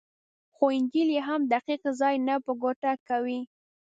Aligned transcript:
خو 0.55 0.65
انجیل 0.77 1.09
یې 1.15 1.21
هم 1.27 1.41
دقیق 1.53 1.83
ځای 1.99 2.15
نه 2.27 2.35
په 2.45 2.51
ګوته 2.61 2.91
کوي. 3.07 3.39